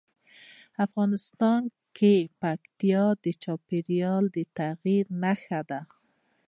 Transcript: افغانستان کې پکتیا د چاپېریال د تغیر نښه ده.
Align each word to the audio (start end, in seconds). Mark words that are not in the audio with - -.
افغانستان 0.85 1.61
کې 1.97 2.15
پکتیا 2.41 3.05
د 3.23 3.25
چاپېریال 3.43 4.23
د 4.35 4.37
تغیر 4.57 5.05
نښه 5.21 5.61
ده. 5.69 5.81